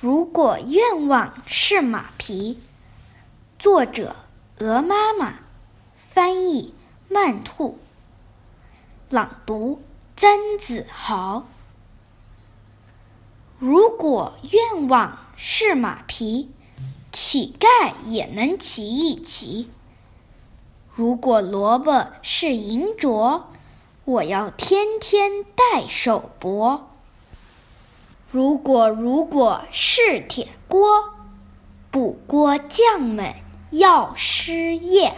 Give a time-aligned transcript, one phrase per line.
[0.00, 2.58] 如果愿望是马匹，
[3.58, 4.16] 作者
[4.58, 5.40] 鹅妈妈，
[5.94, 6.72] 翻译
[7.10, 7.78] 曼兔，
[9.10, 9.82] 朗读
[10.16, 11.46] 曾子豪。
[13.58, 16.50] 如果愿望是马匹，
[17.12, 19.68] 乞丐也能骑一骑。
[20.94, 23.42] 如果萝卜是银镯，
[24.06, 26.84] 我要天天戴手镯。
[28.30, 30.86] 如果如果是铁锅，
[31.90, 33.34] 补锅匠们
[33.70, 35.14] 要失业。